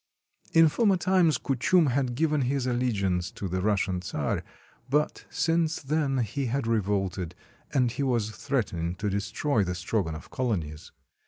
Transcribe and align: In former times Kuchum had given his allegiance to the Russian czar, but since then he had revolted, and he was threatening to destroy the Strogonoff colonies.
In 0.51 0.67
former 0.67 0.97
times 0.97 1.37
Kuchum 1.37 1.91
had 1.91 2.15
given 2.15 2.41
his 2.41 2.65
allegiance 2.65 3.29
to 3.33 3.47
the 3.47 3.61
Russian 3.61 4.01
czar, 4.01 4.43
but 4.89 5.25
since 5.29 5.79
then 5.79 6.17
he 6.17 6.47
had 6.47 6.65
revolted, 6.65 7.35
and 7.71 7.91
he 7.91 8.01
was 8.01 8.31
threatening 8.31 8.95
to 8.95 9.11
destroy 9.11 9.63
the 9.63 9.75
Strogonoff 9.75 10.31
colonies. 10.31 10.91